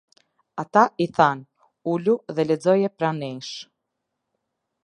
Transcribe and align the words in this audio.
Ata 0.63 0.85
i 1.05 1.07
thanë: 1.17 1.45
"Ulu 1.93 2.17
dhe 2.39 2.47
lexoje 2.53 2.93
para 2.97 3.15
nesh". 3.21 3.55